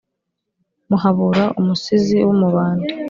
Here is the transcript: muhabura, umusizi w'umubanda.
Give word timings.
muhabura, 0.89 1.43
umusizi 1.59 2.17
w'umubanda. 2.27 2.89